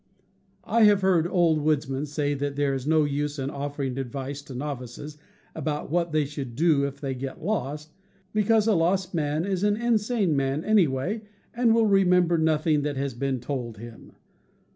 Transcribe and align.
I 0.65 0.85
have 0.85 1.01
heard 1.01 1.27
old 1.27 1.59
woodsmen 1.59 2.07
say 2.07 2.33
that 2.33 2.55
there 2.55 2.73
is 2.73 2.87
no 2.87 3.03
use 3.03 3.37
in 3.37 3.51
offering 3.51 3.99
advice 3.99 4.41
to 4.41 4.55
novices 4.55 5.19
about 5.53 5.91
what 5.91 6.11
they 6.11 6.25
should 6.25 6.55
do 6.55 6.87
if 6.87 6.99
they 6.99 7.13
get 7.13 7.43
lost, 7.43 7.91
because 8.33 8.65
a 8.67 8.73
lost 8.73 9.13
man 9.13 9.45
is 9.45 9.63
an 9.63 9.77
insane 9.77 10.35
man, 10.35 10.63
anyway, 10.63 11.21
and 11.53 11.75
will 11.75 11.85
remember 11.85 12.39
nothing 12.39 12.81
that 12.81 12.97
has 12.97 13.13
been 13.13 13.39
told 13.39 13.77
him. 13.77 14.13